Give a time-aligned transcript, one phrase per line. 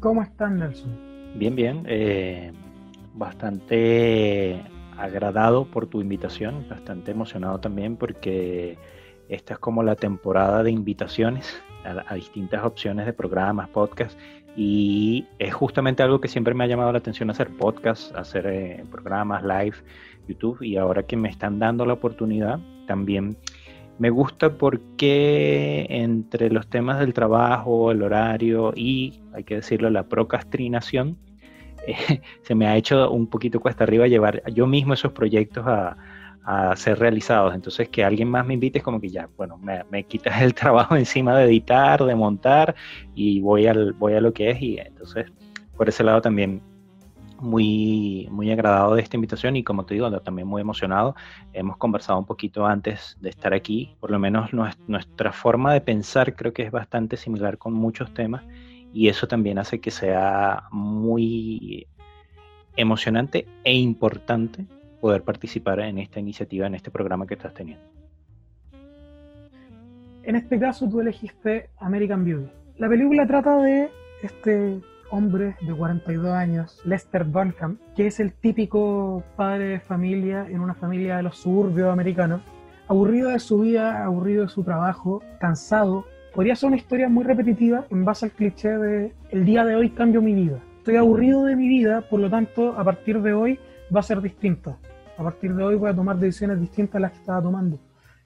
[0.00, 0.90] ¿Cómo están, Nelson?
[1.36, 1.84] Bien, bien.
[1.86, 2.52] Eh,
[3.14, 4.62] bastante
[4.96, 8.78] agradado por tu invitación, bastante emocionado también porque
[9.28, 14.18] esta es como la temporada de invitaciones a, distintas opciones de programas, podcasts,
[14.56, 18.84] y es justamente algo que siempre me ha llamado la atención hacer podcasts, hacer eh,
[18.90, 19.76] programas live,
[20.28, 23.36] YouTube, y ahora que me están dando la oportunidad, también
[24.00, 30.08] me gusta porque entre los temas del trabajo, el horario y, hay que decirlo, la
[30.08, 31.18] procrastinación,
[32.42, 35.96] se me ha hecho un poquito cuesta arriba llevar yo mismo esos proyectos a,
[36.76, 37.54] ser realizados.
[37.54, 40.96] Entonces, que alguien más me invite es como que ya, bueno, me, quitas el trabajo
[40.96, 42.74] encima de editar, de montar
[43.14, 44.62] y voy, al, voy a lo que es.
[44.62, 45.26] Y entonces,
[45.76, 46.60] por ese lado también
[47.40, 51.14] muy, muy agradado de esta invitación y como te digo, también muy emocionado.
[51.52, 54.50] Hemos conversado un poquito antes de estar aquí, por lo menos
[54.86, 58.44] nuestra forma de pensar creo que es bastante similar con muchos temas
[58.92, 61.86] y eso también hace que sea muy
[62.76, 64.66] emocionante e importante
[65.00, 67.84] poder participar en esta iniciativa, en este programa que estás teniendo.
[70.22, 72.50] En este caso tú elegiste American Beauty.
[72.76, 73.90] La película trata de
[74.22, 80.60] este hombre de 42 años, Lester Dunham, que es el típico padre de familia en
[80.60, 82.42] una familia de los suburbios americanos,
[82.88, 86.04] aburrido de su vida, aburrido de su trabajo, cansado,
[86.34, 89.90] podría ser una historia muy repetitiva en base al cliché de el día de hoy
[89.90, 90.58] cambio mi vida.
[90.78, 93.58] Estoy aburrido de mi vida, por lo tanto, a partir de hoy
[93.94, 94.78] va a ser distinta.
[95.18, 97.78] A partir de hoy voy a tomar decisiones distintas a las que estaba tomando.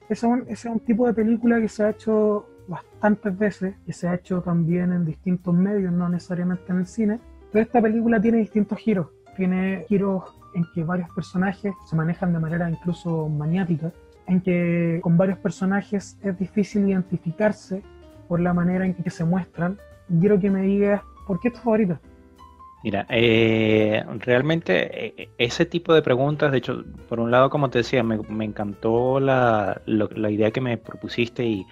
[0.07, 4.15] Ese es un, tipo de película que se ha hecho bastantes veces, que se ha
[4.15, 7.19] hecho también en distintos medios, no necesariamente en el cine.
[7.51, 9.07] Pero esta película tiene distintos giros.
[9.35, 10.23] Tiene giros
[10.55, 13.91] en que varios personajes se manejan de manera incluso maniática,
[14.27, 17.83] en que con varios personajes es difícil identificarse
[18.27, 19.77] por la manera en que se muestran.
[20.19, 21.99] Quiero que me digas por qué es tu favorita.
[22.83, 27.79] Mira, eh, realmente eh, ese tipo de preguntas, de hecho, por un lado, como te
[27.79, 31.65] decía, me, encantó la, idea que me propusiste y,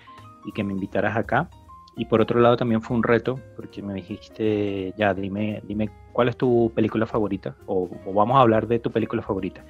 [0.51, 1.49] que me invitaras acá.
[1.95, 6.29] Y por otro lado también fue un reto, porque me dijiste, ya, dime, dime cuál
[6.29, 9.63] es tu película favorita, o, o vamos a hablar de tu película favorita.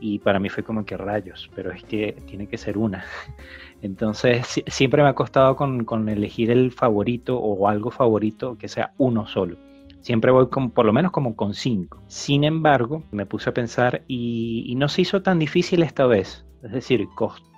[0.00, 3.04] Y para mí fue como que rayos, pero es que tiene que ser una.
[3.82, 9.26] Entonces siempre me ha costado con, elegir el favorito o algo favorito que sea uno
[9.26, 9.56] solo.
[10.00, 12.02] Siempre voy con, por lo menos como con cinco.
[12.06, 16.44] Sin embargo, me puse a pensar y, no se hizo tan difícil esta vez.
[16.62, 17.08] Es decir,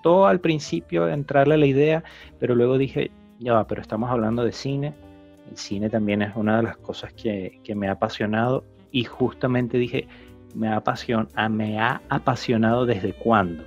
[0.06, 2.04] costó al principio entrarle a la idea,
[2.38, 4.94] pero luego dije, ya va, pero estamos hablando de cine.
[5.50, 10.06] El cine también es una de las cosas que, me ha apasionado y justamente dije,
[10.54, 10.80] me ha,
[11.48, 13.64] me ha apasionado desde cuándo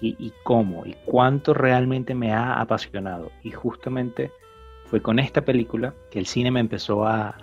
[0.00, 3.32] y, cómo y cuánto realmente me ha apasionado.
[3.42, 4.30] Y justamente
[4.84, 7.36] fue con esta película que el cine me empezó a,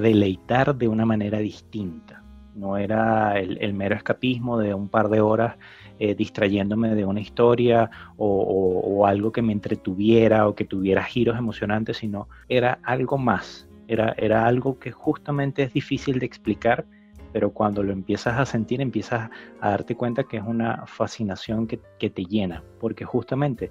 [0.00, 2.22] deleitar de una manera distinta.
[2.54, 5.56] No era el, mero escapismo de un par de horas
[5.98, 11.98] eh, distrayéndome de una historia o, algo que me entretuviera o que tuviera giros emocionantes,
[11.98, 13.68] sino era algo más.
[13.86, 16.86] Era, era algo que justamente es difícil de explicar,
[17.32, 21.78] pero cuando lo empiezas a sentir empiezas a darte cuenta que es una fascinación que,
[22.10, 23.70] te llena, porque justamente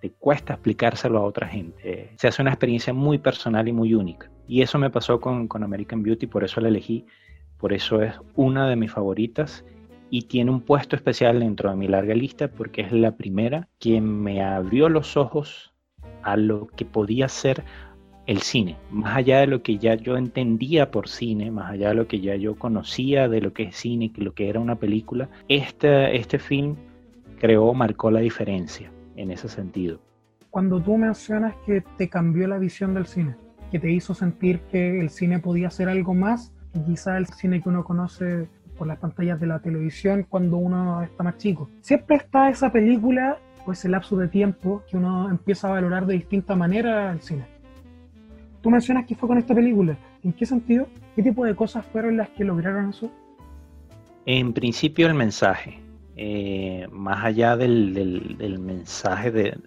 [0.00, 2.12] te cuesta explicárselo a otra gente.
[2.16, 4.30] Se hace una experiencia muy personal y muy única.
[4.46, 7.06] Y eso me pasó con American Beauty, por eso la elegí,
[7.58, 9.64] por eso es una de mis favoritas
[10.10, 14.00] y tiene un puesto especial dentro de mi larga lista porque es la primera que
[14.00, 15.72] me abrió los ojos
[16.22, 17.64] a lo que podía ser
[18.26, 21.94] el cine, más allá de lo que ya yo entendía por cine, más allá de
[21.94, 25.28] lo que ya yo conocía de lo que es cine, lo que era una película,
[25.48, 26.76] este, este film
[27.38, 30.00] creó, marcó la diferencia en ese sentido.
[30.50, 33.36] Cuando tú mencionas que te cambió la visión del cine,
[33.70, 37.60] que te hizo sentir que el cine podía ser algo más que quizá el cine
[37.60, 41.70] que uno conoce por las pantallas de la televisión cuando uno está más chico.
[41.80, 46.14] Siempre está esa película o ese lapso de tiempo que uno empieza a valorar de
[46.14, 47.46] distinta manera el cine
[48.64, 49.94] Tú mencionas que fue con esta película.
[50.22, 50.88] ¿En qué sentido?
[51.14, 53.10] ¿Qué tipo de cosas fueron las que lograron eso?
[54.24, 55.80] En principio el mensaje.
[56.16, 59.58] Eh, más allá del, mensaje de,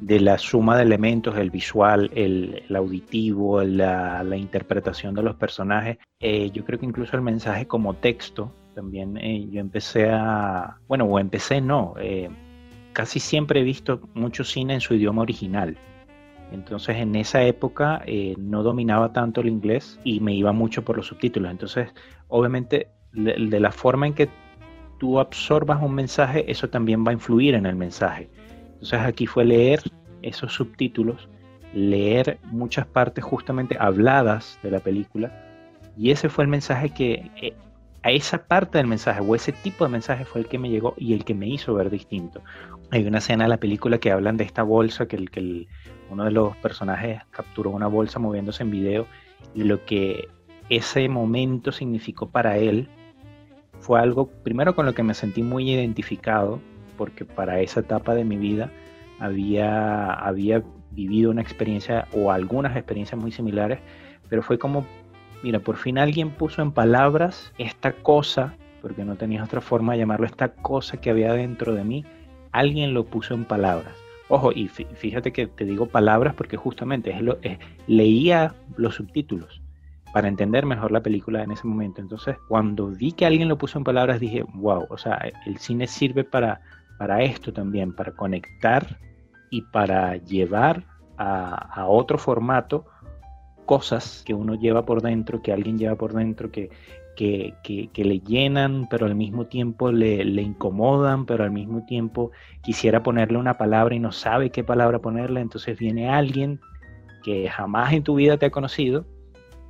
[0.00, 6.64] la suma de elementos, el visual, el, auditivo, la, interpretación de los personajes, eh, yo
[6.64, 11.60] creo que incluso el mensaje como texto, también eh, yo empecé a, bueno, o empecé
[11.60, 11.94] no,
[12.92, 15.76] casi siempre he visto mucho cine en su idioma original.
[16.52, 20.96] Entonces en esa época eh, no dominaba tanto el inglés y me iba mucho por
[20.96, 21.50] los subtítulos.
[21.50, 21.90] Entonces
[22.28, 24.28] obviamente de, la forma en que
[24.98, 28.30] tú absorbas un mensaje, eso también va a influir en el mensaje.
[28.80, 29.80] Entonces aquí fue leer
[30.22, 31.28] esos subtítulos
[31.74, 35.32] leer muchas partes justamente habladas de la película
[35.96, 37.54] y ese fue el mensaje que, eh,
[38.02, 40.94] a esa parte del mensaje o ese tipo de mensaje fue el que me llegó
[40.96, 42.40] y el que me hizo ver distinto.
[42.90, 45.66] Hay una escena de la película que hablan de esta bolsa, que, el, que
[46.08, 49.06] uno de los personajes capturó una bolsa moviéndose en video
[49.54, 50.28] y lo que
[50.70, 52.88] ese momento significó para él
[53.80, 56.60] fue algo, primero con lo que me sentí muy identificado,
[56.98, 58.70] porque para esa etapa de mi vida
[59.18, 63.78] había, había vivido una experiencia o algunas experiencias muy similares,
[64.28, 64.84] pero fue como
[65.42, 70.00] mira, por fin alguien puso en palabras esta cosa, porque no tenía otra forma de
[70.00, 72.04] llamarlo, esta cosa que había dentro de mí,
[72.52, 73.94] alguien lo puso en palabras.
[74.28, 77.38] Ojo, y fíjate que te digo palabras porque justamente es lo,
[77.86, 79.62] leía los subtítulos
[80.12, 82.02] para entender mejor la película en ese momento.
[82.02, 85.86] Entonces, cuando vi que alguien lo puso en palabras, dije, wow, o sea, el cine
[85.86, 86.60] sirve para,
[86.98, 88.98] para esto también, para conectar
[89.50, 90.84] y para llevar
[91.16, 92.84] a, otro formato
[93.66, 96.70] cosas que uno lleva por dentro, que alguien lleva por dentro, que,
[97.16, 102.30] que, que, le llenan, pero al mismo tiempo le, le, incomodan, pero al mismo tiempo
[102.62, 106.60] quisiera ponerle una palabra y no sabe qué palabra ponerle, entonces viene alguien
[107.24, 109.04] que jamás en tu vida te ha conocido,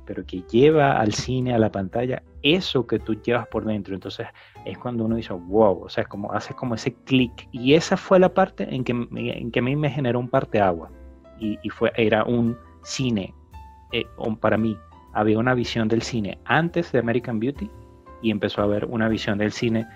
[0.05, 3.93] pero que lleva al cine, a la pantalla, eso que tú llevas por dentro.
[3.93, 4.27] Entonces
[4.65, 7.47] es cuando uno dice, wow, o sea, como hace como ese clic.
[7.51, 10.91] Y esa fue la parte en que, en que a mí me generó un parteagua.
[11.39, 13.33] Y, y fue, era un cine
[13.91, 14.05] eh,
[14.39, 14.77] para mí,
[15.13, 17.69] había una visión del cine antes de American Beauty
[18.21, 19.87] y empezó a haber una visión del cine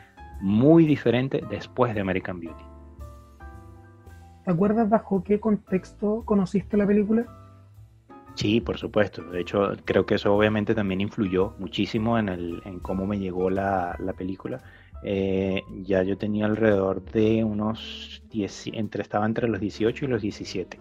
[0.41, 2.63] muy diferente después de American Beauty.
[4.45, 7.25] ¿Te acuerdas bajo qué contexto conociste la película?
[8.35, 9.23] Sí, por supuesto.
[9.23, 13.49] De hecho, creo que eso obviamente también influyó muchísimo en, el, en cómo me llegó
[13.49, 14.61] la, la película.
[15.03, 20.21] Eh, ya yo tenía alrededor de unos 10, entre, estaba entre los 18 y los
[20.21, 20.79] 17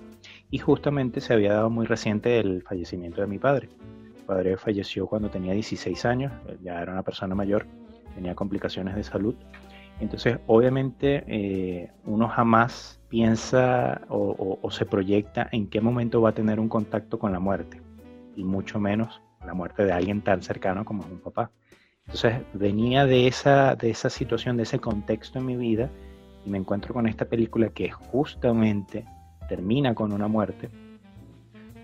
[0.53, 3.69] y justamente se había dado muy reciente el fallecimiento de mi padre.
[4.15, 6.33] Mi padre falleció cuando tenía 16 años,
[6.63, 7.67] ya era una persona mayor,
[8.15, 9.35] tenía complicaciones de salud.
[10.03, 16.35] Entonces, obviamente, eh, uno jamás piensa o, o, se proyecta en qué momento va a
[16.35, 17.81] tener un contacto con la muerte,
[18.35, 21.53] y mucho menos la muerte de alguien tan cercano como un papá.
[22.07, 25.89] Entonces, venía de esa, de esa situación, de ese contexto en mi vida,
[26.45, 29.05] y me encuentro con esta película que justamente
[29.49, 30.69] termina con una muerte.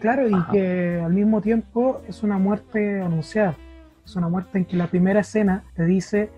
[0.00, 3.56] Claro, y que al mismo tiempo es una muerte anunciada.
[4.04, 6.30] Es una muerte en que la primera escena te dice,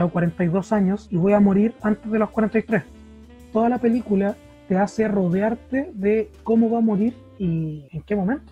[0.00, 2.84] tengo 42 años y voy a morir antes de los 43.
[3.52, 4.34] Toda la película
[4.66, 8.50] te hace rodearte de cómo va a morir y en qué momento.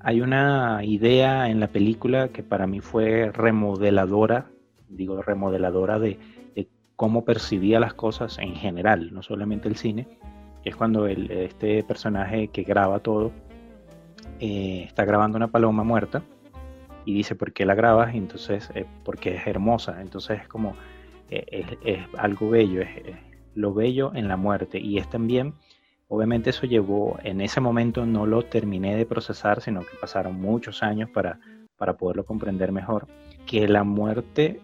[0.00, 4.46] Hay una idea en la película que para mí fue remodeladora,
[4.88, 6.18] digo remodeladora de,
[6.96, 10.08] cómo percibía las cosas en general, no solamente el cine,
[10.64, 13.32] es cuando este personaje que graba todo
[14.40, 16.22] eh, está grabando una paloma muerta
[17.08, 18.14] y dice, ¿por qué la grabas?
[18.14, 20.02] Entonces, eh, porque es hermosa.
[20.02, 20.76] Entonces es como,
[21.30, 22.90] eh, es, algo bello, es,
[23.54, 24.78] lo bello en la muerte.
[24.78, 25.54] Y es también,
[26.08, 30.82] obviamente eso llevó, en ese momento no lo terminé de procesar, sino que pasaron muchos
[30.82, 31.40] años para,
[31.78, 33.06] para poderlo comprender mejor,
[33.46, 34.60] que la muerte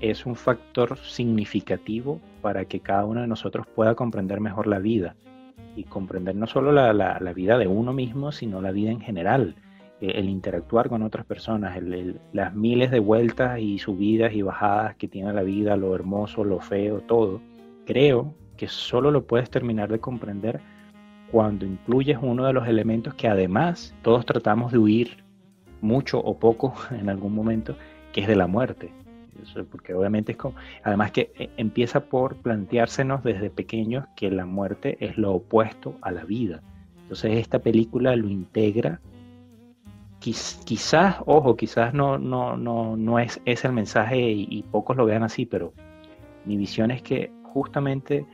[0.00, 5.16] es un factor significativo para que cada uno de nosotros pueda comprender mejor la vida
[5.74, 9.56] y comprender no solo la, la, vida de uno mismo, sino la vida en general,
[10.00, 11.78] el interactuar con otras personas,
[12.32, 16.60] las miles de vueltas y subidas y bajadas que tiene la vida, lo hermoso, lo
[16.60, 17.40] feo, todo.
[17.86, 20.60] Creo que solo lo puedes terminar de comprender
[21.30, 25.24] cuando incluyes uno de los elementos que además todos tratamos de huir
[25.80, 27.76] mucho o poco en algún momento,
[28.12, 28.92] que es de la muerte
[29.70, 34.96] porque obviamente es como, además que eh, empieza por planteársenos desde pequeños que la muerte
[35.00, 36.62] es lo opuesto a la vida.
[37.02, 39.00] Entonces esta película lo integra.
[40.20, 45.22] Quizás, ojo, quizás no, no, no, no es, es el mensaje y, pocos lo vean
[45.22, 45.72] así, pero
[46.44, 48.26] mi visión es que justamente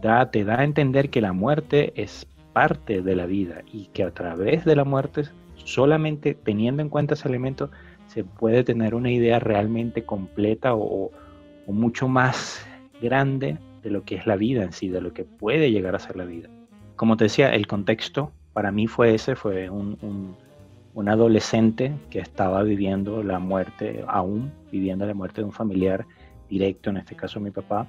[0.00, 4.04] da, te da a entender que la muerte es parte de la vida y que
[4.04, 5.24] a través de la muerte,
[5.56, 7.70] solamente teniendo en cuenta ese elemento,
[8.06, 11.10] se puede tener una idea realmente completa o,
[11.66, 12.66] mucho más
[13.00, 16.00] grande de lo que es la vida en sí, de lo que puede llegar a
[16.00, 16.48] ser la vida.
[16.96, 20.36] Como te decía, el contexto para mí fue ese, fue un,
[21.08, 26.06] adolescente que estaba viviendo la muerte, aún viviendo la muerte de un familiar
[26.48, 27.86] directo, en este caso mi papá,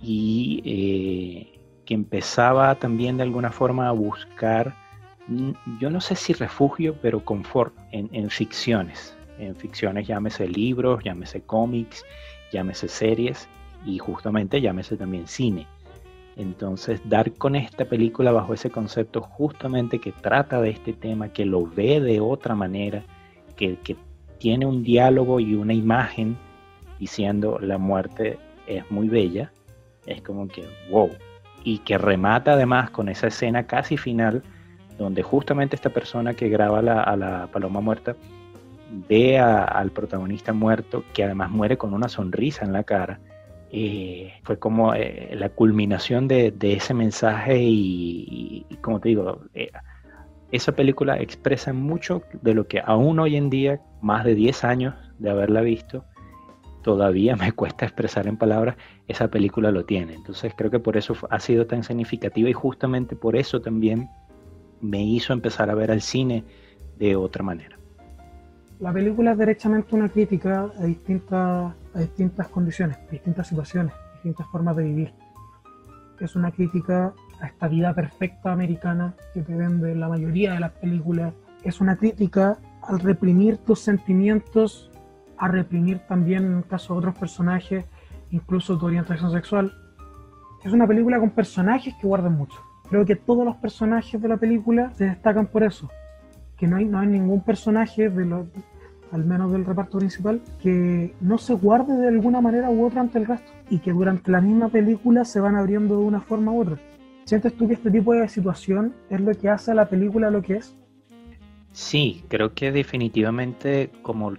[0.00, 4.74] y eh, que empezaba también de alguna forma a buscar,
[5.80, 12.04] yo no sé si refugio, pero confort en ficciones, en ficciones, llámese libros, llámese cómics,
[12.52, 13.48] llámese series
[13.84, 15.66] y justamente llámese también cine.
[16.40, 21.44] Entonces, dar con esta película bajo ese concepto justamente que trata de este tema, que
[21.44, 23.04] lo ve de otra manera,
[23.56, 23.76] que,
[24.38, 26.34] tiene un diálogo y una imagen
[26.98, 29.52] diciendo la muerte es muy bella,
[30.06, 31.10] es como que wow.
[31.62, 34.42] Y que remata además con esa escena casi final,
[34.96, 38.16] donde justamente esta persona que graba a la paloma muerta
[39.10, 43.20] ve al protagonista muerto, que además muere con una sonrisa en la cara.
[43.72, 49.70] Eh, fue como eh, la culminación de, ese mensaje y, como te digo, eh,
[50.50, 54.94] esa película expresa mucho de lo que aún hoy en día, más de 10 años
[55.18, 56.04] de haberla visto,
[56.82, 60.14] todavía me cuesta expresar en palabras, esa película lo tiene.
[60.14, 64.08] Entonces creo que por eso ha sido tan significativa y justamente por eso también
[64.80, 66.44] me hizo empezar a ver al cine
[66.98, 67.78] de otra manera.
[68.80, 74.76] La película es derechamente una crítica a distintas, a distintas condiciones, distintas situaciones, distintas formas
[74.76, 75.12] de vivir.
[76.20, 80.72] Es una crítica a esta vida perfecta americana que te vende la mayoría de las
[80.72, 81.32] películas.
[81.64, 84.90] Es una crítica al reprimir tus sentimientos
[85.38, 87.86] a reprimir también, en el caso de otros personajes,
[88.30, 89.72] incluso tu orientación sexual.
[90.62, 92.60] Es una película con personajes que guardan mucho.
[92.90, 95.88] Creo que todos los personajes de la película se destacan por eso.
[96.58, 98.46] Que no hay, no hay ningún personaje, de lo,
[99.12, 103.18] al menos del reparto principal, que no se guarde de alguna manera u otra ante
[103.18, 103.52] el resto.
[103.68, 106.78] Y que durante la misma película se van abriendo de una forma u otra.
[107.24, 110.42] ¿Sientes tú que este tipo de situación es lo que hace a la película lo
[110.42, 110.76] que es?
[111.72, 114.34] Sí, creo que definitivamente, como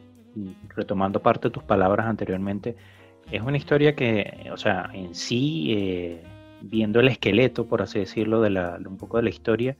[0.76, 2.76] retomando parte de tus palabras anteriormente,
[3.32, 6.24] es una historia que, o sea, en sí, eh,
[6.62, 9.78] viendo el esqueleto, por así decirlo, de la, un poco de la historia,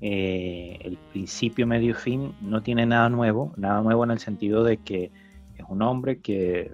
[0.00, 4.78] eh, el principio, medio fin, no tiene nada nuevo, nada nuevo en el sentido de
[4.78, 5.10] que
[5.56, 6.70] es un hombre que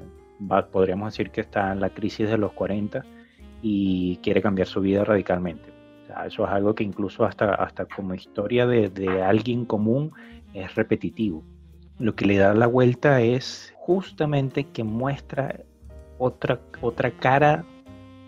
[0.73, 3.05] podríamos decir que está en la crisis de los 40
[3.63, 5.71] y quiere cambiar su vida radicalmente.
[6.27, 10.13] eso es algo que incluso hasta, hasta como historia de, de alguien común
[10.55, 11.45] es repetitivo
[12.01, 15.61] lo que le da la vuelta es justamente que muestra
[16.19, 17.65] otra, otra cara,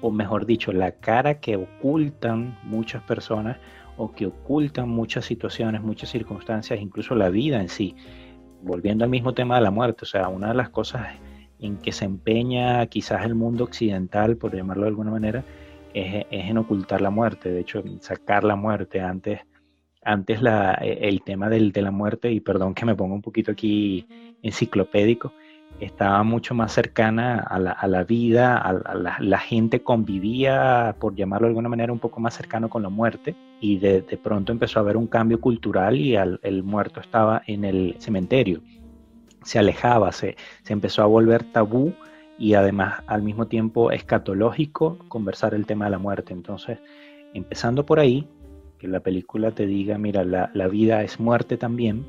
[0.03, 3.57] o mejor dicho, la cara que ocultan muchas personas
[3.97, 7.95] o que ocultan muchas situaciones, muchas circunstancias, incluso la vida en sí.
[8.63, 11.09] Volviendo al mismo tema de la muerte, o sea, una de las cosas
[11.59, 15.45] en que se empeña quizás el mundo occidental, por llamarlo de alguna manera,
[15.95, 19.41] es, es en ocultar la muerte, de hecho, sacar la muerte antes
[20.05, 23.53] antes la, el tema del, de la muerte, y perdón que me ponga un poquito
[23.53, 24.07] aquí
[24.43, 25.33] enciclopédico,
[25.81, 31.47] estaba mucho más cercana a la, a la vida, a, la, gente convivía, por llamarlo
[31.47, 34.81] de alguna manera, un poco más cercano con la muerte, y de, de pronto empezó
[34.81, 38.61] a haber un cambio cultural y el muerto estaba en el cementerio,
[39.45, 41.95] se alejaba, se, se empezó a volver tabú
[42.39, 46.33] y además al mismo tiempo escatológico conversar el tema de la muerte.
[46.33, 46.81] Entonces,
[47.35, 48.27] empezando por ahí,
[48.79, 52.05] que la película te diga, mira, la, vida es muerte también,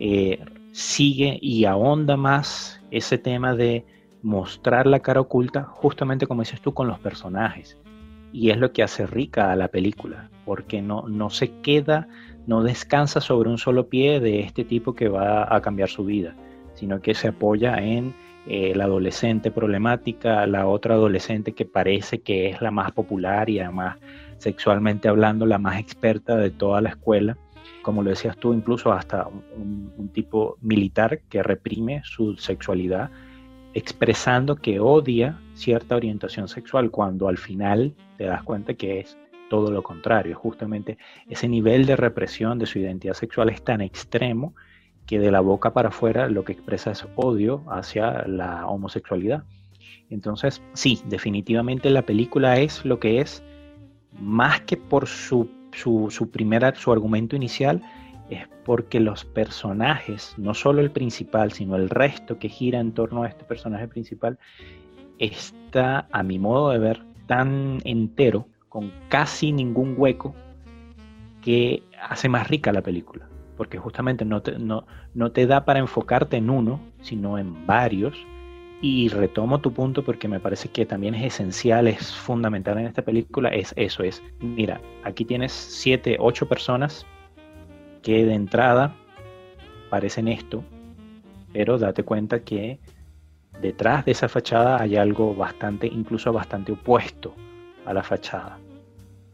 [0.00, 0.40] eh,
[0.72, 3.86] sigue y ahonda más ese tema de
[4.22, 7.79] mostrar la cara oculta, justamente como dices tú, con los personajes.
[8.32, 12.08] Y es lo que hace rica a la película, porque no, no se queda,
[12.46, 16.34] no descansa sobre un solo pie de este tipo que va a cambiar su vida,
[16.74, 18.14] sino que se apoya en
[18.46, 23.60] eh, la adolescente problemática, la otra adolescente que parece que es la más popular y
[23.60, 23.98] además
[24.38, 27.36] sexualmente hablando, la más experta de toda la escuela.
[27.82, 33.10] Como lo decías tú, incluso hasta un, tipo militar que reprime su sexualidad,
[33.74, 39.16] expresando que odia cierta orientación sexual, cuando al final te das cuenta que es
[39.48, 40.36] todo lo contrario.
[40.36, 40.98] Justamente
[41.28, 44.54] ese nivel de represión de su identidad sexual es tan extremo
[45.06, 49.44] que de la boca para afuera lo que expresa es odio hacia la homosexualidad.
[50.08, 53.42] Entonces, sí, definitivamente la película es lo que es
[54.20, 56.28] más que por su, su, su,
[56.76, 57.82] su argumento inicial,
[58.30, 63.22] es porque los personajes, no solo el principal, sino el resto que gira en torno
[63.22, 64.38] a este personaje principal,
[65.18, 70.34] está, a mi modo de ver, tan entero, con casi ningún hueco,
[71.42, 73.28] que hace más rica la película.
[73.56, 78.16] Porque justamente no no, no te da para enfocarte en uno, sino en varios
[78.82, 83.02] y retomo tu punto porque me parece que también es esencial, es fundamental en esta
[83.02, 87.06] película, es eso, es, mira, aquí tienes siete, ocho personas
[88.02, 88.94] que de entrada
[89.88, 90.64] parecen esto,
[91.52, 92.78] pero date cuenta que
[93.60, 97.34] detrás de esa fachada hay algo bastante, incluso bastante opuesto
[97.84, 98.58] a la fachada.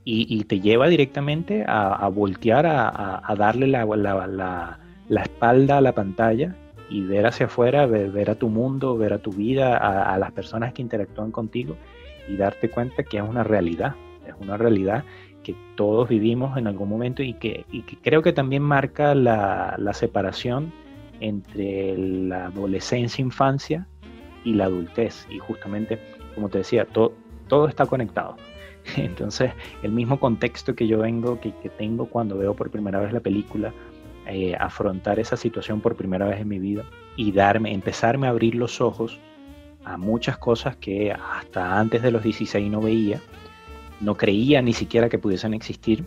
[0.08, 4.78] Y, te lleva directamente a, voltear, a, darle la,
[5.20, 6.54] espalda a la pantalla
[6.88, 10.72] y ver hacia afuera, ver, a tu mundo, ver a tu vida, a, las personas
[10.72, 11.76] que interactúan contigo
[12.28, 15.02] y darte cuenta que es una realidad, es una realidad
[15.46, 17.64] que todos vivimos en algún momento y que,
[18.02, 20.72] creo que también marca la, separación
[21.20, 23.86] entre la adolescencia, infancia
[24.44, 25.24] y la adultez.
[25.30, 26.00] Y justamente,
[26.34, 28.34] como te decía, todo está conectado.
[28.96, 29.52] Entonces,
[29.84, 33.72] el mismo contexto que yo vengo, que, tengo cuando veo por primera vez la película,
[34.26, 36.82] eh, afrontar esa situación por primera vez en mi vida
[37.14, 39.20] y darme, empezarme a abrir los ojos
[39.84, 43.20] a muchas cosas que hasta antes de los 16 no veía,
[44.00, 46.04] no creía ni siquiera que pudiesen existir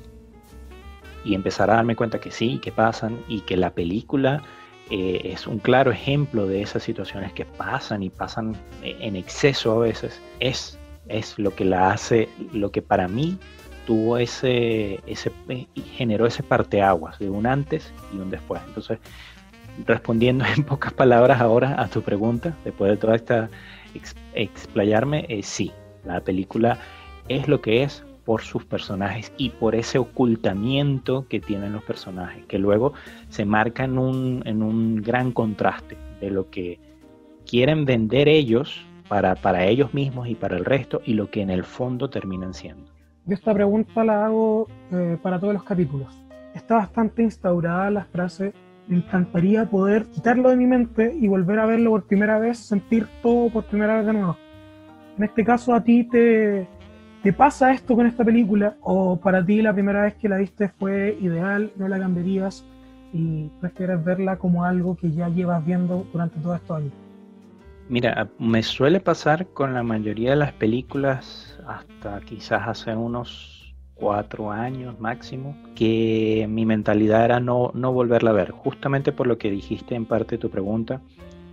[1.25, 4.41] y empezar a darme cuenta que sí, que pasan y que la película
[4.89, 9.73] eh, es un claro ejemplo de esas situaciones que pasan y pasan eh, en exceso
[9.73, 13.37] a veces, es, es lo que la hace, lo que para mí
[13.85, 18.61] tuvo ese, ese eh, generó ese parteaguas de un antes y un después.
[18.67, 18.99] Entonces,
[19.85, 23.49] respondiendo en pocas palabras ahora a tu pregunta, después de toda esta
[24.33, 25.71] explayarme, eh, sí,
[26.05, 26.77] la película
[27.29, 32.45] es lo que es por sus personajes y por ese ocultamiento que tienen los personajes,
[32.45, 32.93] que luego
[33.29, 36.79] se marca en un, en un gran contraste de lo que
[37.45, 41.49] quieren vender ellos para, para ellos mismos y para el resto y lo que en
[41.49, 42.91] el fondo terminan siendo.
[43.25, 46.13] Yo esta pregunta la hago eh, para todos los capítulos.
[46.53, 48.53] Está bastante instaurada la frase
[48.89, 53.07] me encantaría poder quitarlo de mi mente y volver a verlo por primera vez, sentir
[53.21, 54.35] todo por primera vez de nuevo.
[55.15, 56.67] En este caso, a ti te,
[57.23, 60.69] te pasa esto con esta película, o para ti la primera vez que la viste
[60.69, 62.65] fue ideal, no la cambiarías
[63.13, 66.93] y prefieres verla como algo que ya llevas viendo durante todos estos años.
[67.89, 74.51] Mira, me suele pasar con la mayoría de las películas hasta quizás hace unos cuatro
[74.51, 79.51] años máximo, que mi mentalidad era no, no volverla a ver, justamente por lo que
[79.51, 81.01] dijiste en parte de tu pregunta,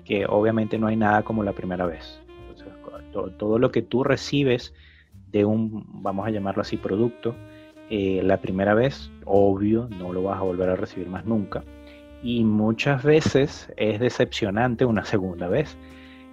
[0.05, 2.21] que obviamente no hay nada como la primera vez.
[3.13, 4.75] todo, lo que tú recibes
[5.45, 7.35] un, vamos a llamarlo así, producto,
[7.91, 11.63] eh, la primera vez, obvio, no lo vas a volver a recibir más nunca.
[12.23, 15.77] Y muchas veces es decepcionante una segunda vez.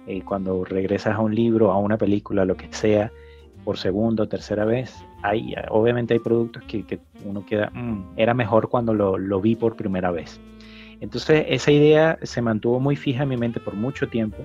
[0.06, 3.12] Eh, cuando regresas a un libro, a una película, lo que sea,
[3.64, 8.68] por segunda o tercera vez, hay, obviamente hay productos que, uno queda, mm, era mejor
[8.68, 10.40] cuando lo, vi por primera vez.
[11.00, 14.38] Entonces esa idea se mantuvo muy fija en mi mente por mucho tiempo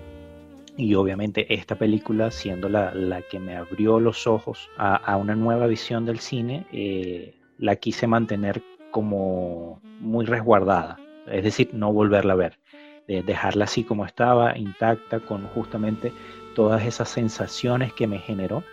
[0.80, 6.06] y obviamente esta película siendo la, que me abrió los ojos a, una nueva visión
[6.06, 12.60] del cine, eh, la quise mantener como muy resguardada, es decir, no volverla a ver,
[13.08, 16.14] dejarla así como estaba, intacta, con justamente
[16.56, 18.64] todas esas sensaciones que me generó.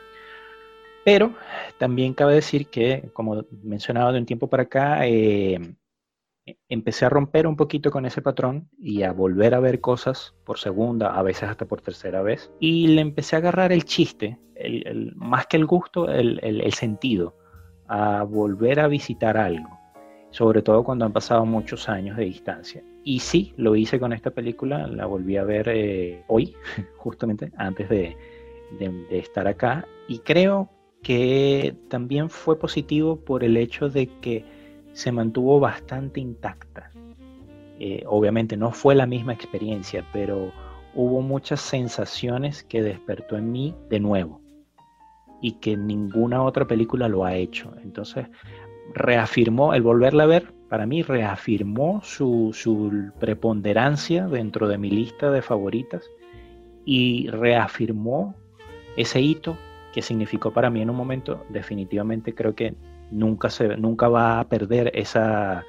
[1.05, 1.35] Pero
[1.79, 5.59] también cabe decir que, como mencionaba de un tiempo para acá, eh,
[6.69, 10.59] empecé a romper un poquito con ese patrón y a volver a ver cosas por
[10.59, 12.51] segunda, a veces hasta por tercera vez.
[12.61, 14.39] Y le empecé a agarrar el chiste,
[15.17, 17.37] más que el gusto, el, el, sentido,
[17.89, 19.69] a volver a visitar algo,
[20.31, 22.83] sobre todo cuando han pasado muchos años de distancia.
[23.03, 26.55] Y sí, lo hice con esta película, la volví a ver eh, hoy,
[26.97, 28.17] justamente antes de,
[28.79, 30.71] de, de estar acá, y creo
[31.03, 34.56] que también fue positivo por el hecho de que
[34.97, 36.91] se mantuvo bastante intacta.
[37.79, 40.51] Eh, obviamente no fue la misma experiencia, pero
[40.95, 44.41] hubo muchas sensaciones que despertó en mí de nuevo
[45.43, 47.75] y que ninguna otra película lo ha hecho.
[47.83, 48.27] Entonces
[48.95, 55.31] reafirmó, el volverla a ver, para mí reafirmó su, su preponderancia dentro de mi lista
[55.31, 56.11] de favoritas
[56.87, 58.35] y reafirmó
[58.97, 59.59] ese hito
[59.93, 62.75] que significó para mí en un momento, definitivamente creo que
[63.11, 65.65] nunca, se, nunca va a perder esa,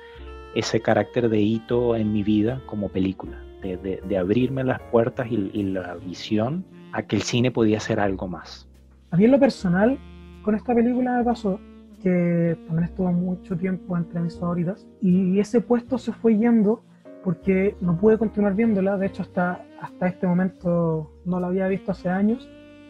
[0.55, 5.95] ese carácter de hito en mi vida como película, de, abrirme las puertas y, la
[5.95, 8.67] visión a que el cine podía ser algo más.
[9.11, 9.97] A mí en lo personal,
[10.43, 11.59] con esta película me pasó
[12.01, 16.81] que también estuvo mucho tiempo entre mis favoritas y ese puesto se fue yendo
[17.23, 21.91] porque no pude continuar viéndola, de hecho hasta, hasta este momento no la había visto
[21.91, 22.47] hace años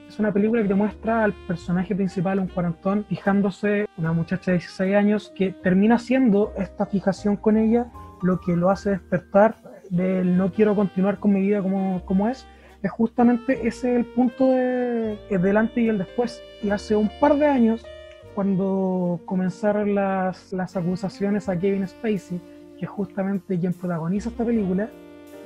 [0.08, 4.58] es una película que te muestra al personaje principal, un cuarentón, fijándose una muchacha de
[4.58, 7.88] 16 años que termina siendo esta fijación con ella
[8.22, 9.56] lo que lo hace despertar
[9.90, 12.46] del no quiero continuar con mi vida como, como es,
[12.82, 16.42] es justamente ese el punto de, delante y el después.
[16.62, 17.86] Y hace un par de años,
[18.36, 22.40] cuando comenzaron las, las acusaciones a Kevin Spacey,
[22.78, 24.90] que es justamente quien protagoniza esta película,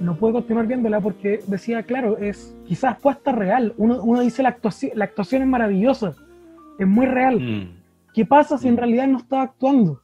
[0.01, 3.73] no puedo continuar viéndola porque decía, claro, es quizás puesta real.
[3.77, 6.15] Uno, uno dice la actuación, la actuación es maravillosa,
[6.77, 7.39] es muy real.
[7.39, 7.81] Mm.
[8.13, 8.77] ¿Qué pasa si en mm.
[8.77, 10.01] realidad no está actuando?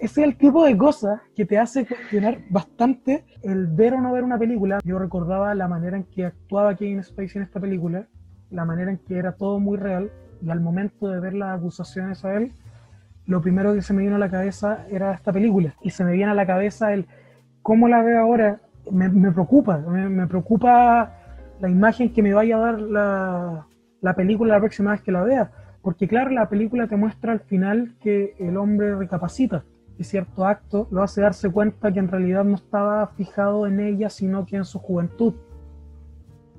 [0.00, 4.12] Ese es el tipo de cosas que te hace cuestionar bastante el ver o no
[4.12, 4.78] ver una película.
[4.84, 8.06] Yo recordaba la manera en que actuaba Kevin Spacey en esta película,
[8.50, 10.10] la manera en que era todo muy real,
[10.42, 12.52] Y al momento de ver las acusaciones a él,
[13.24, 15.74] lo primero que se me vino a la cabeza era esta película.
[15.80, 17.06] Y se me viene a la cabeza el
[17.62, 18.60] cómo la veo ahora.
[18.90, 21.12] Me, preocupa, me, preocupa
[21.60, 23.66] la imagen que me vaya a dar la,
[24.00, 25.50] la película la próxima vez que la vea.
[25.82, 29.64] Porque claro, la película te muestra al final que el hombre recapacita
[29.98, 34.10] y cierto acto lo hace darse cuenta que en realidad no estaba fijado en ella,
[34.10, 35.34] sino que en su juventud.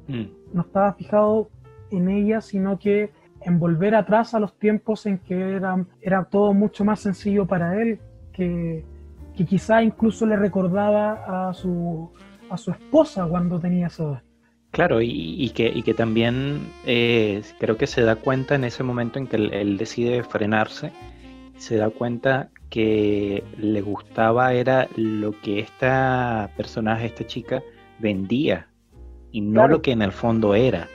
[0.07, 0.25] Mm.
[0.53, 1.49] No estaba fijado
[1.91, 3.11] en ella, sino que
[3.41, 7.81] en volver atrás a los tiempos en que era, era todo mucho más sencillo para
[7.81, 7.99] él,
[8.33, 8.83] que,
[9.37, 12.11] que quizá incluso le recordaba a su,
[12.49, 14.21] a su esposa cuando tenía esa edad.
[14.71, 19.17] Claro, y, que, y que también eh, creo que se da cuenta en ese momento
[19.17, 20.91] en que él decide frenarse,
[21.57, 27.63] se da cuenta que le gustaba era lo que esta personaje, esta chica,
[27.99, 28.67] vendía
[29.31, 30.87] y no lo que en el fondo era.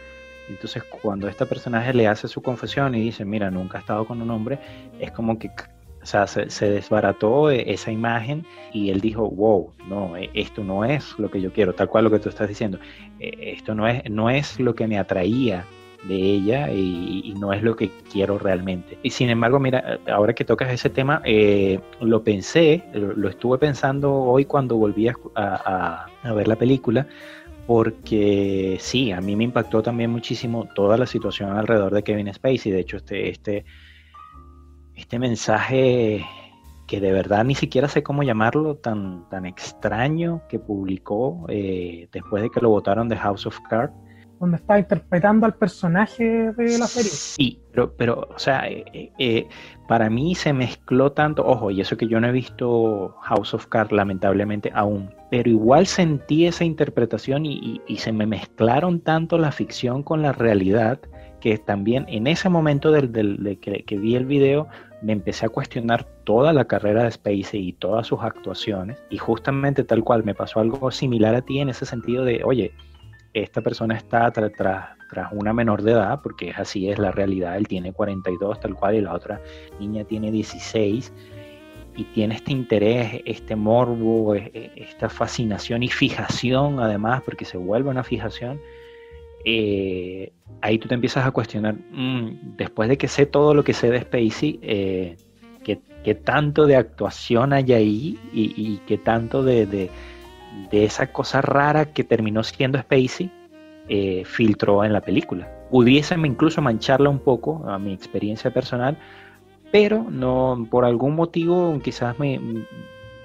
[0.49, 4.21] Entonces cuando esta personaje le hace su confesión y dice, mira, nunca ha estado con
[4.21, 4.59] un hombre,
[5.01, 5.51] es como que
[6.03, 11.17] o sea, se, desbarató esa imagen y él dijo, wow, no, e, esto no es
[11.19, 12.79] lo que yo quiero, tal cual lo que tú estás diciendo.
[13.21, 15.65] E, esto no es, no es lo que me atraía
[16.03, 18.99] de ella y, no es lo que quiero realmente.
[19.03, 24.13] Y sin embargo, mira, ahora que tocas ese tema, eh, lo pensé, lo, estuve pensando
[24.13, 27.07] hoy cuando volví a, ver la película,
[27.67, 32.73] porque sí, a mí me impactó también muchísimo toda la situación alrededor de Kevin Spacey.
[32.73, 33.65] De hecho, este, este,
[35.03, 36.25] este mensaje
[36.87, 42.43] que de verdad ni siquiera sé cómo llamarlo, tan, tan extraño que publicó eh, después
[42.43, 43.93] de que lo votaron de House of Cards,
[44.39, 47.11] donde está interpretando al personaje de la serie.
[47.11, 49.47] Sí, pero, pero o sea, eh, eh,
[49.89, 53.67] para mí se mezcló tanto, ojo, y eso que yo no he visto House of
[53.67, 60.03] Cards lamentablemente aún, pero igual sentí esa interpretación y, se me mezclaron tanto la ficción
[60.03, 61.01] con la realidad
[61.41, 64.69] que también en ese momento del, de que, que, vi el video
[65.03, 69.85] me empecé a cuestionar toda la carrera de Spacey y todas sus actuaciones y justamente
[69.85, 72.73] tal cual me pasó algo similar a ti en ese sentido de, oye,
[73.35, 74.53] esta persona está tras
[75.13, 78.75] tras una menor de edad, porque es así es la realidad, él tiene 42 tal
[78.75, 79.43] cual y la otra
[79.79, 81.13] niña tiene 16
[81.97, 87.59] y tiene este interés, este morbo, e, e, esta fascinación y fijación además, porque se
[87.59, 88.59] vuelve una fijación,
[89.45, 93.75] eh, ahí tú te empiezas a cuestionar, mm, después de que sé todo lo que
[93.75, 95.17] sé de Spacey, eh,
[95.65, 99.89] ¿qué, tanto de actuación hay ahí y, qué tanto de
[100.71, 103.31] de esa cosa rara que terminó siendo Spacey
[103.89, 105.49] eh, filtró en la película.
[105.71, 108.97] Pudiéseme incluso mancharla un poco a mi experiencia personal,
[109.71, 112.39] pero no por algún motivo, quizás me,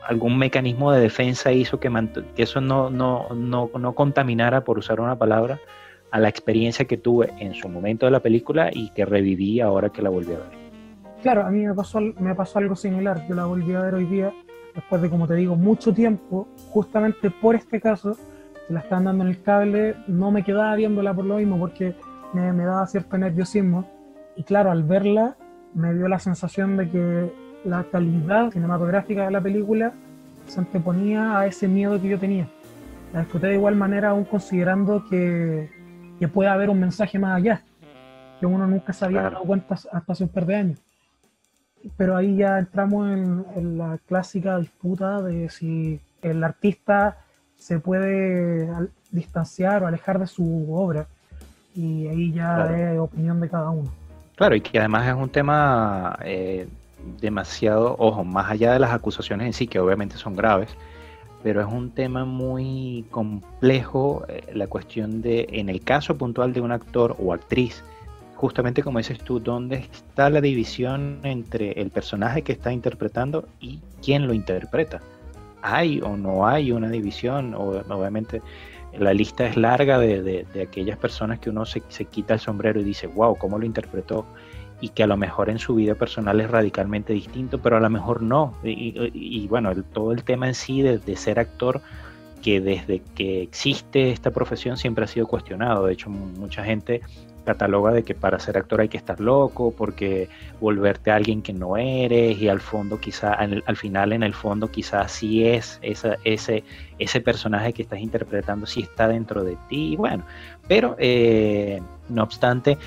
[0.07, 1.91] algún mecanismo de defensa hizo que,
[2.35, 5.59] que eso no, no, no, no, contaminara, por usar una palabra,
[6.11, 9.89] a la experiencia que tuve en su momento de la película y que reviví ahora
[9.89, 10.67] que la volví a ver.
[11.21, 13.25] Claro, a mí me pasó, me pasó algo similar.
[13.27, 14.31] Yo la volví a ver hoy día
[14.75, 19.23] después de, como te digo, mucho tiempo, justamente por este caso, se la estaban dando
[19.23, 21.95] en el cable, no me quedaba viéndola por lo mismo, porque
[22.33, 23.89] me, me daba cierto nerviosismo.
[24.35, 25.35] Y claro, al verla,
[25.73, 27.31] me dio la sensación de que
[27.65, 29.93] la calidad cinematográfica de la película
[30.45, 32.47] se anteponía a ese miedo que yo tenía.
[33.13, 35.69] La disfruté de igual manera, aún considerando que,
[36.19, 37.61] que puede haber un mensaje más allá,
[38.39, 40.79] que uno nunca se había dado cuenta hasta hace un par de años.
[41.95, 47.17] Pero ahí ya entramos en, la clásica disputa de si el artista
[47.55, 48.69] se puede
[49.11, 51.07] distanciar o alejar de su obra
[51.75, 53.91] y ahí ya es opinión de cada uno.
[54.35, 56.67] Claro, y que además es un tema eh,
[57.21, 60.75] demasiado, ojo, más allá de las acusaciones en sí, que obviamente son graves,
[61.47, 66.59] pero es un tema muy complejo eh, la cuestión de, en el caso puntual de
[66.59, 67.85] un actor o actriz,
[68.35, 73.79] justamente como dices tú, ¿dónde está la división entre el personaje que está interpretando y
[74.03, 75.01] quién lo interpreta?
[75.61, 77.53] ¿Hay o no hay una división?
[77.53, 78.41] O, obviamente
[78.99, 81.79] la lista es larga de, aquellas personas que uno se,
[82.11, 84.25] quita el sombrero y dice, wow, ¿cómo lo interpretó?
[84.79, 87.89] Y que a lo mejor en su vida personal es radicalmente distinto, pero a lo
[87.89, 88.53] mejor no.
[88.63, 91.81] Y, bueno, todo el tema en sí de, ser actor
[92.43, 95.85] que desde que existe esta profesión siempre ha sido cuestionado.
[95.87, 97.01] De hecho, mucha gente
[97.47, 100.27] cataloga de que para ser actor hay que estar loco, porque
[100.59, 104.69] volverte a alguien que no eres y al fondo quizá, al, final en el fondo
[104.69, 106.63] quizás sí es ese,
[106.99, 110.25] ese personaje que estás interpretando, sí está dentro de ti, bueno,
[110.67, 112.77] pero eh, no obstante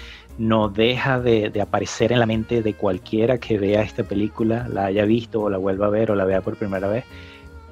[0.41, 5.05] no deja de, aparecer en la mente de cualquiera que vea esta película, la haya
[5.05, 7.05] visto o la vuelva a ver o la vea por primera vez,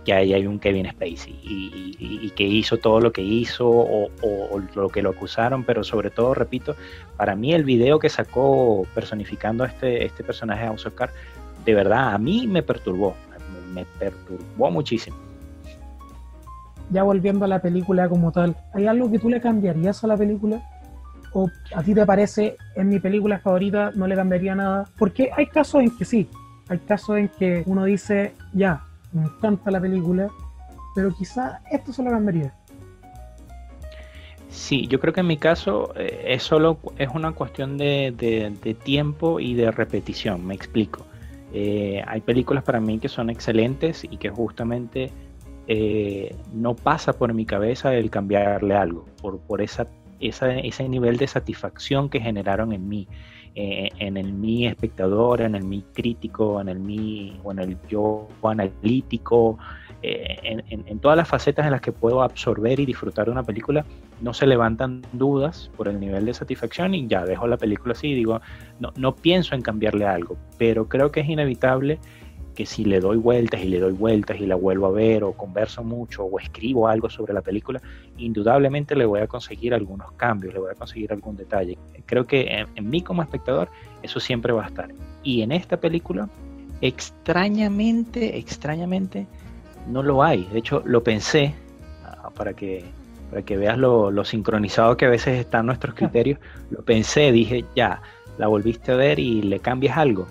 [0.05, 4.11] que ahí hay un Kevin Spacey y, que hizo todo lo que hizo o,
[4.75, 6.77] lo que lo acusaron, pero sobre todo, repito,
[7.17, 11.11] para mí el video que sacó personificando a este, este personaje de Oscar,
[11.65, 13.15] de verdad, a mí me perturbó,
[13.73, 15.17] me, perturbó muchísimo.
[16.91, 20.19] Ya volviendo a la película como tal, ¿hay algo que tú le cambiarías a la
[20.19, 20.63] película?
[21.33, 24.89] ¿O a ti te parece, en mi película favorita, no le cambiaría nada?
[24.99, 26.29] Porque hay casos en que sí,
[26.69, 30.29] hay casos en que uno dice, ya, me encanta la película,
[30.95, 32.53] pero quizá esto se lo cambiaría.
[34.49, 39.41] Sí, yo creo que en mi caso eh, es solo es una cuestión de, tiempo
[39.41, 41.07] y de repetición, me explico.
[41.53, 45.11] Eh, hay películas para mí que son excelentes y que justamente
[45.67, 49.87] eh, no pasa por mi cabeza el cambiarle algo, por, por esa,
[50.21, 53.09] ese nivel de satisfacción que generaron en mí.
[53.61, 57.77] Eh, en el mi espectador, en el mi crítico, en el mi o en el
[57.89, 59.59] yo analítico,
[60.01, 63.85] eh, en, todas las facetas en las que puedo absorber y disfrutar de una película,
[64.21, 68.15] no se levantan dudas por el nivel de satisfacción y ya dejo la película así,
[68.15, 68.41] digo,
[68.79, 71.99] no, no pienso en cambiarle algo, pero creo que es inevitable
[72.59, 75.33] que si le doy vueltas y le doy vueltas y la vuelvo a ver o
[75.33, 77.81] converso mucho o escribo algo sobre la película,
[78.17, 81.79] indudablemente le voy a conseguir algunos cambios, le voy a conseguir algún detalle.
[82.05, 83.69] Creo que en, mí como espectador
[84.03, 84.89] eso siempre va a estar.
[85.23, 86.29] Y en esta película,
[86.81, 89.29] extrañamente, extrañamente,
[89.87, 90.43] no lo hay.
[90.53, 91.55] De hecho, lo pensé
[92.05, 92.85] ah, para que,
[93.31, 96.41] para que veas lo, lo sincronizado que a veces están nuestros criterios.
[96.73, 98.03] Lo pensé, dije, ya,
[98.37, 100.27] la volviste a ver y le cambias algo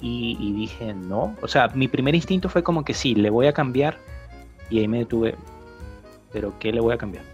[0.00, 1.34] y, dije, no.
[1.42, 3.96] O sea, mi primer instinto fue como que sí, le voy a cambiar.
[4.70, 5.34] Y ahí me detuve,
[6.32, 7.24] pero ¿qué le voy a cambiar?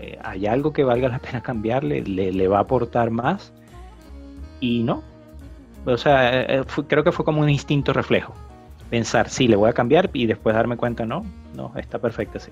[0.00, 2.02] Eh, ¿Hay algo que valga la pena cambiarle?
[2.02, 3.52] ¿Le, va a aportar más?
[4.60, 5.02] Y no.
[5.86, 8.34] O sea, eh, eh, creo que fue como un instinto reflejo.
[8.90, 11.24] Pensar, sí, le voy a cambiar y después darme cuenta, no,
[11.56, 12.50] no, está perfecta así.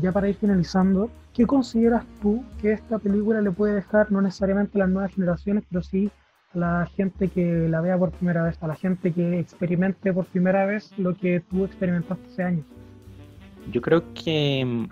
[0.00, 4.76] Ya para ir finalizando, ¿qué consideras tú que esta película le puede dejar, no necesariamente
[4.76, 6.10] a las nuevas generaciones, pero sí
[6.54, 10.66] la gente que la vea por primera vez, a la gente que experimente por primera
[10.66, 12.64] vez lo que tú experimentaste hace años?
[13.70, 14.86] Yo creo que,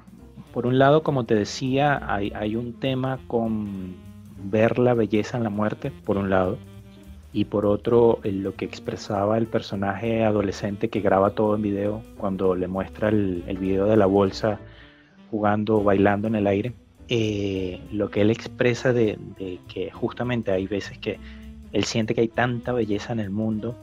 [0.52, 3.94] por un lado, como te decía, hay, un tema con
[4.44, 6.58] ver la belleza en la muerte, por un lado,
[7.32, 12.54] y por otro, lo que expresaba el personaje adolescente que graba todo en video cuando
[12.54, 14.58] le muestra el, video de la bolsa
[15.30, 16.72] jugando, bailando en el aire.
[17.08, 19.18] Eh, lo que él expresa de,
[19.68, 21.18] que justamente hay veces que
[21.72, 23.74] él siente que hay tanta belleza en el mundo.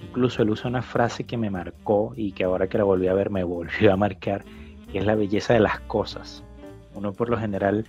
[0.00, 3.14] Incluso él usa una frase que me marcó y que ahora que la volví a
[3.14, 4.44] ver me volvió a marcar,
[4.90, 6.42] que es la belleza de las cosas.
[6.94, 7.84] Uno por lo general,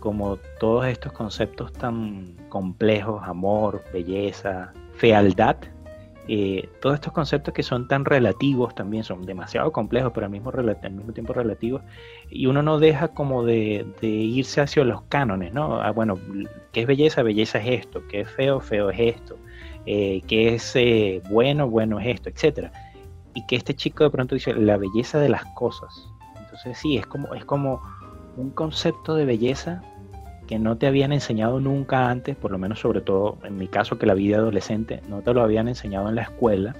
[0.00, 5.56] como todos estos conceptos tan complejos, amor, belleza, fealdad,
[6.28, 10.50] eh, todos estos conceptos que son tan relativos también son demasiado complejos, pero al mismo,
[10.50, 11.82] al mismo tiempo relativos,
[12.30, 15.80] y uno no deja como de, irse hacia los cánones, ¿no?
[15.80, 16.18] Ah, bueno,
[16.72, 17.22] ¿qué es belleza?
[17.22, 18.60] Belleza es esto, ¿qué es feo?
[18.60, 19.36] Feo es esto,
[19.84, 21.68] eh, ¿qué es eh, bueno?
[21.68, 22.72] Bueno es esto, etcétera.
[23.34, 26.08] Y que este chico de pronto dice la belleza de las cosas.
[26.38, 27.80] Entonces sí, es como, es como
[28.36, 29.82] un concepto de belleza
[30.52, 33.96] que no te habían enseñado nunca antes, por lo menos sobre todo en mi caso
[33.96, 36.76] que la vida adolescente no te lo habían enseñado en la escuela,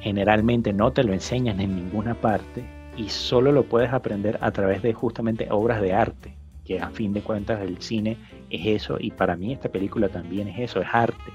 [0.00, 2.64] generalmente no te lo enseñan en ninguna parte
[2.96, 7.12] y solo lo puedes aprender a través de justamente obras de arte, que a fin
[7.12, 8.16] de cuentas el cine
[8.50, 11.30] es eso y para mí esta película también es eso, es arte.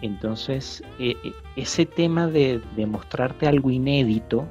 [0.00, 4.48] Entonces, e, e, ese tema de, de mostrarte algo inédito,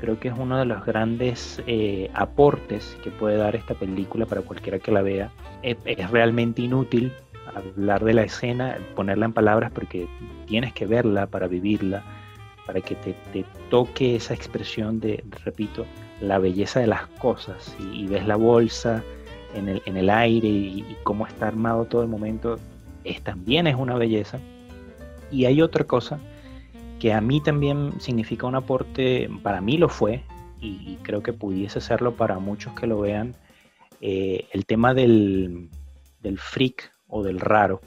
[0.00, 4.42] creo que es uno de los grandes eh, aportes que puede dar esta película para
[4.42, 5.30] cualquiera que la vea.
[5.62, 5.78] Es,
[6.10, 7.12] realmente inútil
[7.54, 10.06] hablar de la escena, ponerla en palabras porque
[10.46, 12.02] tienes que verla para vivirla,
[12.66, 15.86] para que te, toque esa expresión de, repito,
[16.20, 19.02] la belleza de las cosas y, ves la bolsa
[19.54, 22.58] en el, en el aire y, y, cómo está armado todo el momento,
[23.04, 24.38] es, también es una belleza.
[25.30, 26.18] Y hay otra cosa
[27.04, 30.22] que a mí también significa un aporte, para mí lo fue,
[30.58, 33.36] y, creo que pudiese serlo para muchos que lo vean,
[34.00, 35.68] eh, el tema del,
[36.22, 37.82] del, freak o del raro,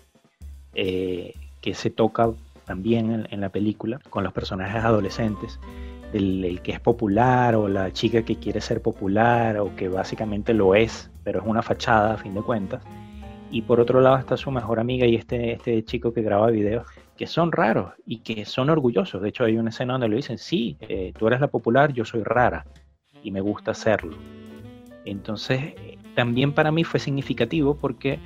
[0.76, 2.30] eh, que se toca
[2.66, 5.60] también en, la película con los personajes adolescentes,
[6.14, 10.54] del el que es popular o la chica que quiere ser popular o que básicamente
[10.54, 12.84] lo es, pero es una fachada a fin de cuentas.
[13.50, 16.86] Y por otro lado está su mejor amiga y este, este chico que graba videos
[17.18, 19.22] que son raros y que son orgullosos.
[19.22, 22.06] De hecho, hay una escena donde lo dicen, sí, eh, tú eres la popular, yo
[22.06, 22.66] soy rara
[23.24, 24.16] y me gusta hacerlo.
[25.04, 25.74] Entonces,
[26.16, 28.20] también para mí fue significativo porque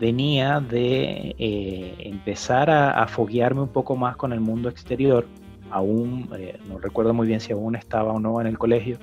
[0.00, 5.26] venía de eh, empezar a, foguearme un poco más con el mundo exterior
[5.70, 8.98] aún, eh, no recuerdo muy bien si aún estaba o no en el colegio,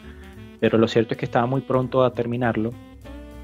[0.60, 2.72] pero lo cierto es que estaba muy pronto a terminarlo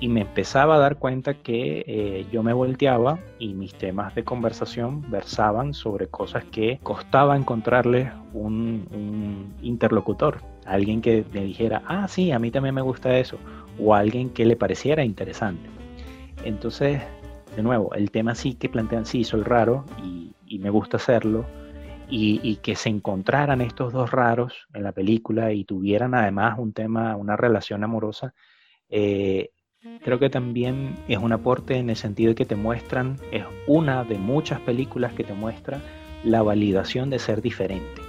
[0.01, 4.23] y me empezaba a dar cuenta que eh, yo me volteaba y mis temas de
[4.23, 12.31] conversación versaban sobre cosas que costaba encontrarle un, interlocutor, alguien que me dijera, ah, sí,
[12.31, 13.37] a mí también me gusta eso,
[13.79, 15.69] o alguien que le pareciera interesante.
[16.43, 16.99] Entonces,
[17.55, 21.45] de nuevo, el tema sí que plantean, sí, soy raro y, y me gusta hacerlo,
[22.09, 26.73] y, y, que se encontraran estos dos raros en la película y tuvieran además un
[26.73, 28.33] tema, una relación amorosa,
[28.89, 29.51] eh,
[30.03, 34.03] creo que también es un aporte en el sentido de que te muestran, es una
[34.03, 35.81] de muchas películas que te muestra
[36.23, 38.01] la validación de ser diferente,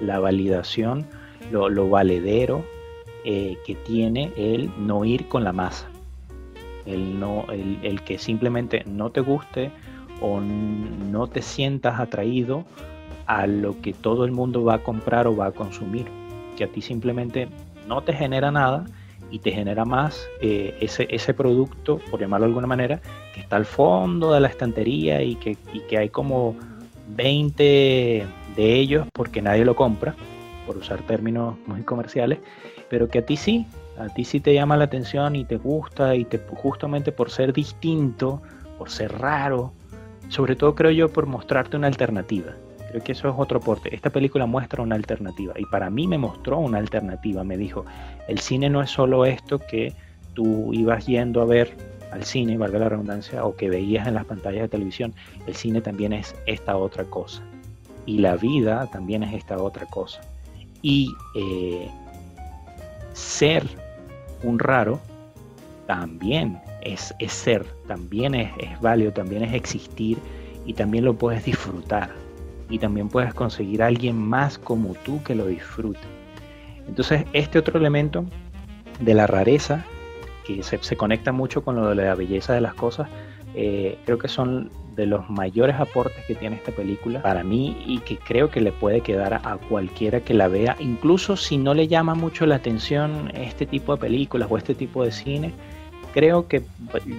[0.00, 1.06] la validación,
[1.52, 2.64] lo, valedero
[3.24, 5.88] eh, que tiene el no ir con la masa,
[6.86, 9.70] el, no, el, el que simplemente no te guste
[10.20, 12.64] o no te sientas atraído
[13.26, 16.06] a lo que todo el mundo va a comprar o va a consumir,
[16.56, 17.48] que a ti simplemente
[17.86, 18.84] no te genera nada
[19.30, 23.00] y te genera más eh, ese, ese producto, por llamarlo de alguna manera,
[23.34, 26.56] que está al fondo de la estantería y que, y que hay como
[27.16, 30.14] 20 de ellos porque nadie lo compra,
[30.66, 32.38] por usar términos muy comerciales,
[32.88, 33.66] pero que a ti sí,
[33.98, 37.52] a ti sí te llama la atención y te gusta y te justamente por ser
[37.52, 38.40] distinto,
[38.78, 39.72] por ser raro,
[40.28, 42.52] sobre todo creo yo por mostrarte una alternativa.
[42.90, 43.94] Creo que eso es otro aporte.
[43.94, 47.44] Esta película muestra una alternativa y para mí me mostró una alternativa.
[47.44, 47.84] Me dijo,
[48.26, 49.94] el cine no es solo esto que
[50.34, 51.76] tú ibas yendo a ver
[52.10, 55.14] al cine, valga la redundancia, o que veías en las pantallas de televisión.
[55.46, 57.42] El cine también es esta otra cosa.
[58.06, 60.20] Y la vida también es esta otra cosa.
[60.82, 61.88] Y eh,
[63.12, 63.62] ser
[64.42, 64.98] un raro
[65.86, 70.18] también es, es ser, también es, es válido, también es existir
[70.66, 72.10] y también lo puedes disfrutar
[72.70, 76.00] y también puedes conseguir a alguien más como tú que lo disfrute.
[76.86, 78.24] Entonces, este otro elemento
[79.00, 79.84] de la rareza,
[80.46, 83.08] que se, se conecta mucho con lo de la belleza de las cosas,
[83.54, 87.98] eh, creo que son de los mayores aportes que tiene esta película para mí y
[87.98, 91.88] que creo que le puede quedar a cualquiera que la vea, incluso si no le
[91.88, 95.52] llama mucho la atención este tipo de películas o este tipo de cine,
[96.12, 96.62] creo que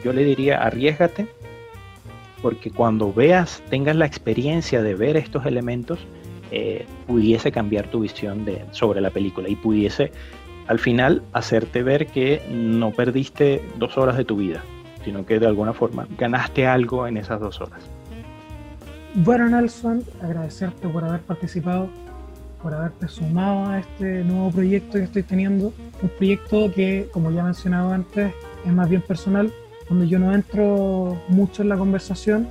[0.03, 1.27] yo le diría arriesgate
[2.41, 5.99] porque cuando veas, tengas la experiencia de ver estos elementos,
[6.51, 10.11] eh, pudiese cambiar tu visión sobre la película y pudiese
[10.67, 14.63] al final hacerte ver que no perdiste dos horas de tu vida,
[15.03, 17.81] sino que de alguna forma ganaste algo en esas dos horas.
[19.15, 21.89] Bueno, Nelson, agradecerte por haber participado,
[22.61, 25.73] por haberte sumado a este nuevo proyecto que estoy teniendo.
[26.01, 28.33] Un proyecto que, como ya mencionado antes,
[28.65, 29.51] es más bien personal,
[29.91, 32.47] donde yo no entro mucho en la conversación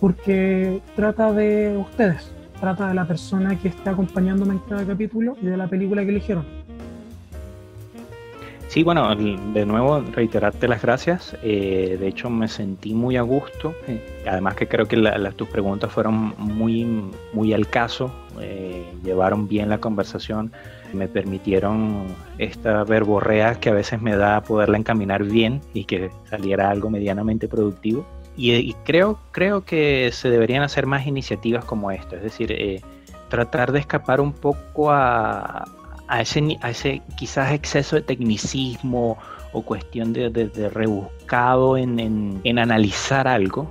[0.00, 5.46] porque trata de ustedes, trata de la persona que está acompañándome en cada capítulo y
[5.46, 6.46] de la película que eligieron.
[8.68, 11.36] Sí, bueno, de nuevo reiterarte las gracias.
[11.42, 13.74] Eh, de hecho, me sentí muy a gusto.
[14.26, 16.86] Además que creo que la, la, tus preguntas fueron muy,
[17.34, 20.52] muy al caso, eh, llevaron bien la conversación,
[20.94, 22.06] me permitieron
[22.38, 27.48] esta verborrea que a veces me da poderla encaminar bien y que saliera algo medianamente
[27.48, 28.06] productivo.
[28.36, 32.82] Y, y creo, creo que se deberían hacer más iniciativas como esta, es decir, eh,
[33.28, 35.64] tratar de escapar un poco a,
[36.08, 39.18] a ese, a ese quizás exceso de tecnicismo
[39.52, 43.68] o cuestión de, de, de rebuscado en, en, en, analizar algo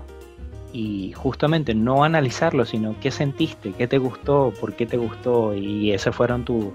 [0.73, 5.91] y justamente no analizarlo, sino qué sentiste, qué te gustó, por qué te gustó y
[5.91, 6.73] esas fueron tu,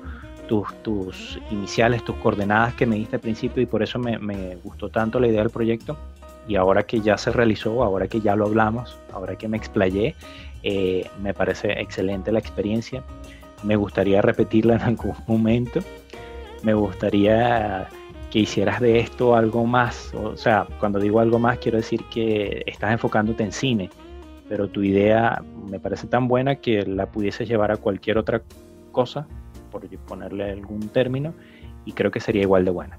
[0.51, 4.57] tus, tus iniciales, tus coordenadas que me diste al principio y por eso me, me
[4.57, 5.97] gustó tanto la idea del proyecto
[6.49, 10.17] y ahora que ya se realizó, ahora que ya lo hablamos, ahora que me explayé,
[10.65, 13.05] eh, me parece excelente la experiencia
[13.63, 15.81] me gustaría repetirla en algún momento.
[16.63, 17.89] Me gustaría
[18.31, 20.13] que hicieras de esto algo más.
[20.15, 23.91] O sea, cuando digo algo más, quiero decir que estás enfocándote en cine,
[24.49, 28.43] pero tu idea me parece tan buena que la pudieses llevar a cualquier otra
[28.93, 29.27] cosa,
[29.71, 31.35] por ponerle algún término,
[31.85, 32.99] y creo que sería igual de buena.